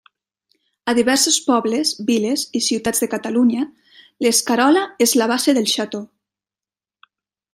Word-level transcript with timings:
A 0.91 0.93
diversos 0.99 1.35
pobles, 1.49 1.91
viles 2.07 2.45
i 2.59 2.61
ciutats 2.69 3.03
de 3.03 3.09
Catalunya 3.13 3.67
l'escarola 4.27 4.87
és 5.07 5.15
la 5.23 5.31
base 5.35 5.57
del 5.59 5.71
Xató. 5.75 6.05